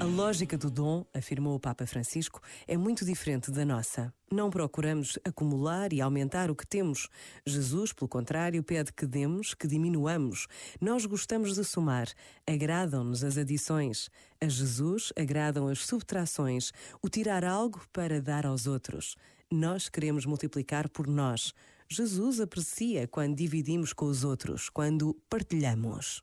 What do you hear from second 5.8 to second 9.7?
e aumentar o que temos. Jesus, pelo contrário, pede que demos, que